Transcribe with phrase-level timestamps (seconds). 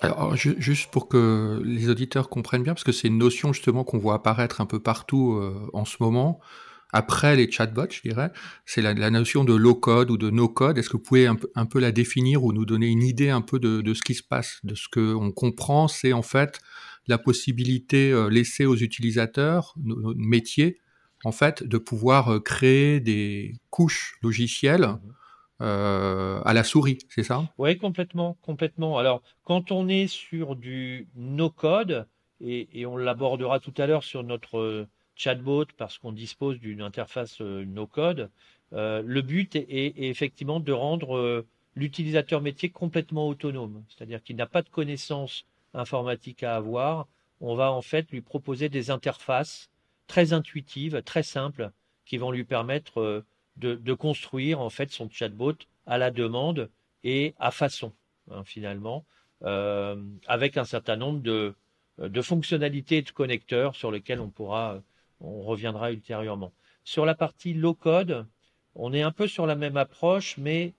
[0.00, 3.98] Alors, juste pour que les auditeurs comprennent bien, parce que c'est une notion justement qu'on
[3.98, 6.40] voit apparaître un peu partout euh, en ce moment,
[6.92, 8.30] après les chatbots, je dirais,
[8.64, 10.78] c'est la, notion de low code ou de no code.
[10.78, 13.58] Est-ce que vous pouvez un peu, la définir ou nous donner une idée un peu
[13.58, 16.60] de, de ce qui se passe, de ce qu'on comprend, c'est en fait
[17.08, 20.78] la possibilité euh, laissée aux utilisateurs, nos, métiers,
[21.24, 24.98] en fait, de pouvoir euh, créer des couches logicielles mmh
[25.60, 27.44] euh, à la souris, c'est ça?
[27.58, 28.98] Oui, complètement, complètement.
[28.98, 32.06] Alors, quand on est sur du no-code,
[32.40, 34.86] et, on l'abordera tout à l'heure sur notre
[35.18, 38.30] chatbot parce qu'on dispose d'une interface euh, no-code.
[38.72, 44.46] Euh, le but est, effectivement de rendre euh, l'utilisateur métier complètement autonome, c'est-à-dire qu'il n'a
[44.46, 47.08] pas de connaissances informatiques à avoir.
[47.40, 49.70] On va en fait lui proposer des interfaces
[50.06, 51.70] très intuitives, très simples,
[52.04, 53.24] qui vont lui permettre
[53.58, 55.54] de, construire en fait son chatbot
[55.86, 56.70] à la demande
[57.04, 57.92] et à façon,
[58.30, 59.04] hein, finalement,
[59.40, 61.54] avec un certain nombre de,
[61.98, 64.82] de fonctionnalités et de connecteurs sur lesquels on pourra
[65.20, 66.52] on reviendra ultérieurement.
[66.84, 68.26] Sur la partie low code,
[68.74, 70.74] on est un peu sur la même approche, mais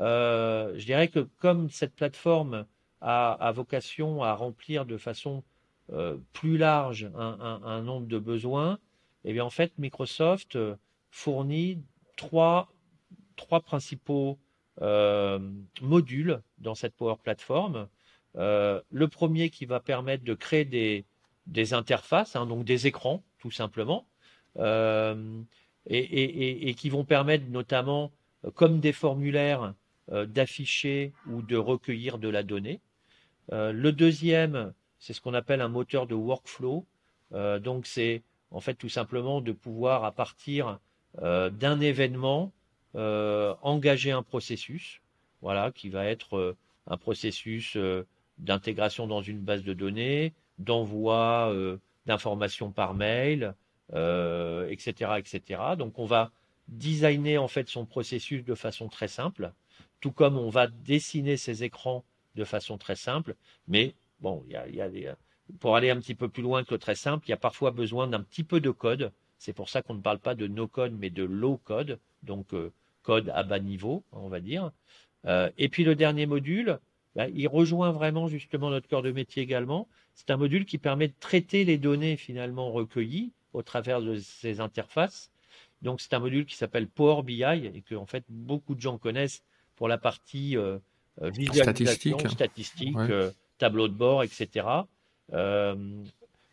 [0.00, 2.66] euh, je dirais que comme cette plateforme
[3.00, 5.42] a, vocation à remplir de façon
[5.92, 8.78] euh, plus large un, nombre de besoins,
[9.24, 10.74] eh bien en fait Microsoft euh,
[11.10, 11.82] fournit
[12.16, 12.72] trois,
[13.36, 14.38] trois principaux
[15.80, 17.88] modules dans cette Power Platform.
[18.34, 21.04] le premier qui va permettre de créer des,
[21.46, 24.06] des interfaces, hein, donc des écrans tout simplement,
[24.58, 25.42] euh,
[25.86, 28.10] et, qui vont permettre notamment,
[28.44, 29.74] euh, comme des formulaires,
[30.10, 32.80] euh, d'afficher ou de recueillir de la donnée.
[33.50, 36.86] le deuxième, c'est ce qu'on appelle un moteur de workflow.
[37.60, 40.78] donc c'est en fait tout simplement de pouvoir à partir
[41.20, 42.52] d'un événement
[42.94, 45.00] engager un processus,
[45.42, 47.76] voilà, qui va être un processus
[48.38, 51.52] d'intégration dans une base de données, d'envoi
[52.06, 53.54] d'informations par mail,
[53.92, 55.60] euh, etc., etc.
[55.76, 56.30] Donc on va
[56.68, 59.52] designer en fait son processus de façon très simple,
[60.00, 62.02] tout comme on va dessiner ses écrans
[62.34, 63.36] de façon très simple.
[63.68, 65.16] Mais bon, il y a,
[65.60, 68.06] pour aller un petit peu plus loin que très simple, il y a parfois besoin
[68.06, 69.12] d'un petit peu de code.
[69.44, 72.54] C'est pour ça qu'on ne parle pas de no code, mais de low code, donc
[72.54, 72.72] euh,
[73.02, 74.72] code à bas niveau, on va dire.
[75.26, 76.78] Euh, et puis le dernier module,
[77.14, 79.86] bah, il rejoint vraiment justement notre cœur de métier également.
[80.14, 84.60] C'est un module qui permet de traiter les données finalement recueillies au travers de ces
[84.60, 85.30] interfaces.
[85.82, 88.96] Donc c'est un module qui s'appelle Power BI et que en fait beaucoup de gens
[88.96, 89.42] connaissent
[89.76, 90.78] pour la partie euh,
[91.20, 94.66] euh visualisation, statistique, euh, tableau de bord, etc.
[95.34, 96.02] Euh,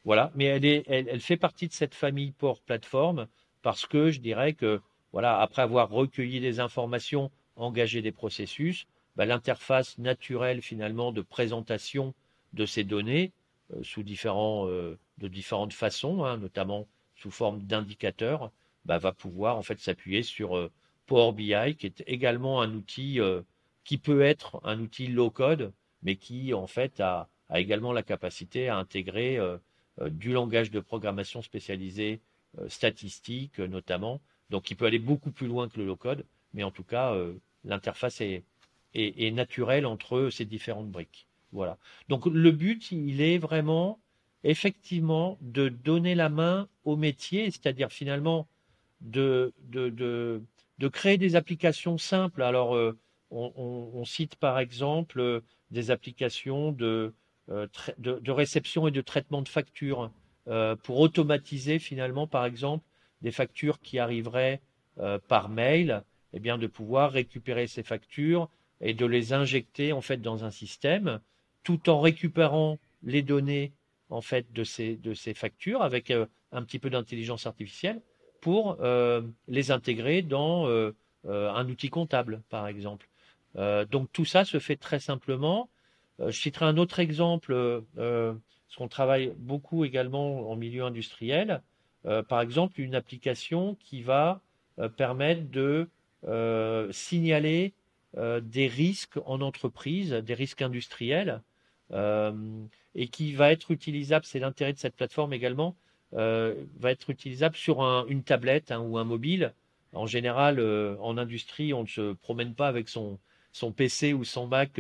[0.03, 3.27] voilà, mais elle, est, elle, fait partie de cette famille Power Platform
[3.61, 4.81] parce que je dirais que
[5.11, 12.13] voilà, après avoir recueilli des informations, engagé des processus, bah, l'interface naturelle finalement de présentation
[12.53, 13.31] de ces données
[13.73, 18.51] euh, sous différents, euh, de différentes façons, hein, notamment sous forme d'indicateurs,
[18.85, 20.71] bah, va pouvoir en fait s'appuyer sur euh,
[21.05, 23.19] Power BI, qui est également un outil
[23.83, 25.73] qui peut être un outil low code,
[26.03, 29.37] mais qui en fait a, a également la capacité à intégrer
[30.09, 32.21] du langage de programmation spécialisé
[32.67, 34.21] statistique notamment.
[34.49, 37.15] Donc il peut aller beaucoup plus loin que le low code, mais en tout cas
[37.63, 38.43] l'interface est,
[38.93, 41.27] et, naturel entre ces différentes briques.
[41.51, 41.77] Voilà.
[42.09, 43.99] Donc le but, il est vraiment
[44.43, 48.47] effectivement de donner la main au métier, c'est-à-dire finalement
[49.01, 52.41] de, de, de, créer des applications simples.
[52.41, 52.97] Alors euh,
[53.29, 57.13] on, cite par exemple euh, des applications de, euh,
[57.97, 60.11] de, de, réception et de traitement de factures
[60.83, 62.83] pour automatiser finalement par exemple
[63.21, 64.61] des factures qui arriveraient
[65.27, 66.03] par mail,
[66.33, 68.49] eh bien de pouvoir récupérer ces factures,
[68.81, 71.21] et de les injecter en fait dans un système,
[71.63, 73.73] tout en récupérant les données
[74.09, 78.01] en fait de ces de ces factures avec euh, un petit peu d'intelligence artificielle
[78.41, 80.91] pour euh, les intégrer dans euh,
[81.23, 83.07] un outil comptable par exemple.
[83.55, 85.69] donc tout ça se fait très simplement.
[86.27, 91.61] Je citerai un autre exemple, parce qu'on travaille beaucoup également en milieu industriel.
[92.27, 94.41] par exemple, une application qui va
[94.97, 95.89] permettre de
[96.91, 97.73] signaler
[98.17, 101.41] euh, des risques en entreprise, des risques industriels,
[101.93, 102.33] euh,
[102.93, 105.77] et qui va être utilisable, c'est l'intérêt de cette plateforme également,
[106.13, 109.53] euh, va être utilisable sur une tablette hein, ou un mobile.
[109.93, 110.59] En général,
[110.99, 113.17] en industrie, on ne se promène pas avec son,
[113.51, 114.79] son PC ou son Mac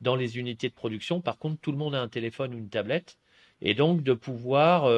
[0.00, 1.20] dans les unités de production.
[1.20, 3.18] Par contre, tout le monde a un téléphone ou une tablette.
[3.60, 4.90] Et donc, de pouvoir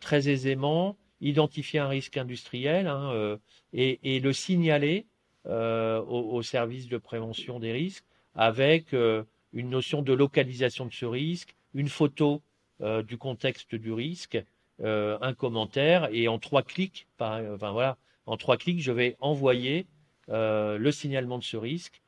[0.00, 3.38] très aisément identifier un risque industriel hein,
[3.72, 5.06] et, le signaler
[5.46, 8.04] euh, au, service de prévention des risques
[8.34, 9.22] avec euh,
[9.52, 12.42] une notion de localisation de ce risque, une photo
[13.08, 14.36] du contexte du risque,
[14.84, 19.86] un commentaire, et en trois clics, enfin voilà, en trois clics, je vais envoyer
[20.28, 22.02] le signalement de ce risque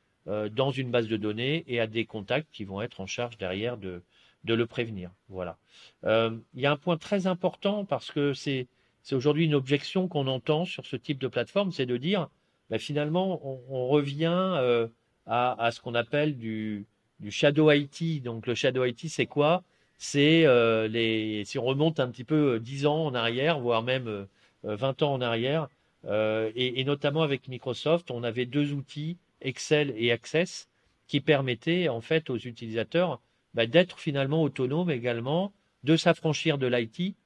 [0.53, 3.79] dans une base de données et à des contacts qui vont être en charge derrière
[3.79, 4.03] de,
[4.45, 5.11] de le prévenir.
[5.29, 5.57] Voilà.
[6.05, 8.67] il y a un point très important parce que c'est
[9.13, 12.29] aujourd'hui une objection qu'on entend sur ce type de plateforme, c'est de dire
[12.71, 13.41] bah, finalement
[13.71, 14.89] on, revient euh,
[15.27, 16.87] à, ce qu'on appelle du,
[17.31, 18.23] shadow IT.
[18.23, 19.63] Donc le shadow IT, c'est quoi?
[19.99, 23.83] C'est euh, les si on remonte un petit peu 10 euh, ans en arrière, voire
[23.83, 24.27] même
[24.65, 25.69] 20 ans en arrière,
[26.05, 30.69] et, notamment avec Microsoft, on avait deux outils, Excel et Access,
[31.07, 33.21] qui permettaient en fait aux utilisateurs
[33.55, 35.53] bah, d'être finalement autonomes également,
[35.85, 37.17] de s'affranchir de l'IT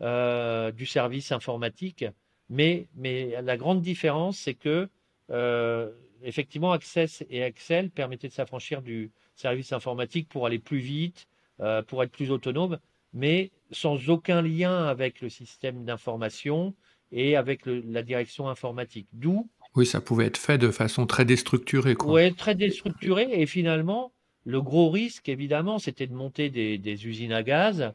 [0.00, 2.04] euh, du service informatique.
[2.48, 4.88] Mais, mais la grande différence, c'est que
[5.30, 5.90] euh,
[6.22, 11.26] effectivement, Access et Excel permettaient de s'affranchir du service informatique pour aller plus vite,
[11.60, 12.78] euh, pour être plus autonome,
[13.12, 16.74] mais sans aucun lien avec le système d'information
[17.12, 19.08] et avec la direction informatique.
[19.12, 21.96] D'où oui, ça pouvait être fait de façon très déstructurée.
[22.04, 23.28] Oui, très déstructurée.
[23.32, 24.12] Et finalement,
[24.44, 27.92] le gros risque, évidemment, c'était de monter des usines à gaz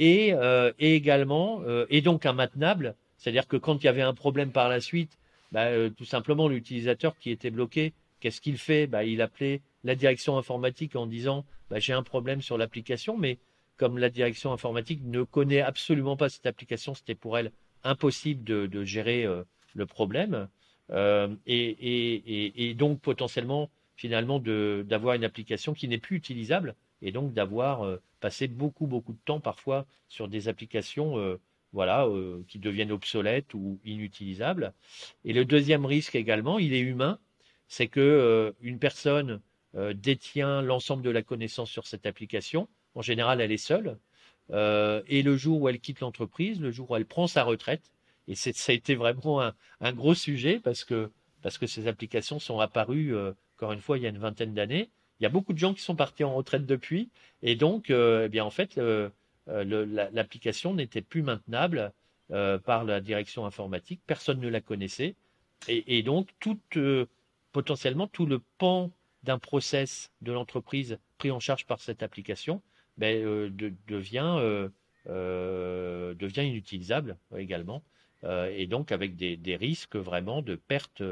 [0.00, 4.50] euh, et, également, euh, et donc maintenable, c'est-à-dire que quand il y avait un problème
[4.50, 5.18] par la suite,
[5.52, 8.86] bah, euh, tout simplement l'utilisateur qui était bloqué, qu'est-ce qu'il fait?
[8.86, 13.38] Bah, Il appelait la direction informatique en disant bah, j'ai un problème sur l'application, mais
[13.76, 17.52] comme la direction informatique ne connaît absolument pas cette application, c'était pour elle
[17.84, 19.26] impossible de, gérer
[19.74, 20.48] le problème.
[20.92, 28.00] Et, donc potentiellement finalement d'avoir une application qui n'est plus utilisable et donc d'avoir euh,
[28.20, 31.38] passé beaucoup beaucoup de temps parfois sur des applications euh,
[31.72, 34.72] voilà, euh, qui deviennent obsolètes ou inutilisables.
[35.24, 37.18] Et le deuxième risque également, il est humain,
[37.68, 39.40] c'est que une personne
[39.94, 42.68] détient l'ensemble de la connaissance sur cette application.
[42.96, 43.98] En général, elle est seule.
[44.50, 47.92] et le jour où elle quitte l'entreprise, le jour où elle prend sa retraite,
[48.30, 49.42] et ça a été vraiment
[49.80, 51.10] un, gros sujet parce que,
[51.42, 53.14] parce que ces applications sont apparues,
[53.56, 54.88] encore une fois, il y a une vingtaine d'années,
[55.20, 57.10] il y a beaucoup de gens qui sont partis en retraite depuis,
[57.42, 59.10] et donc, euh, eh bien, en fait, euh,
[59.46, 61.92] l'application n'était plus maintenable
[62.30, 64.00] euh, par la direction informatique.
[64.06, 65.14] Personne ne la connaissait,
[65.68, 66.58] et, donc, tout,
[67.52, 68.90] potentiellement, tout le pan
[69.22, 72.62] d'un process de l'entreprise pris en charge par cette application
[72.96, 73.22] ben,
[73.54, 74.62] devient
[76.38, 77.82] inutilisable également,
[78.24, 81.02] et donc avec des, risques vraiment de perte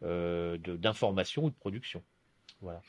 [0.00, 2.02] d'information ou de production.
[2.60, 2.80] Voilà.